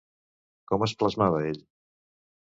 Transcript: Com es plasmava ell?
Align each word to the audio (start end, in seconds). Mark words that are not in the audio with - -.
Com 0.71 0.85
es 0.87 0.95
plasmava 1.01 1.41
ell? 1.49 1.59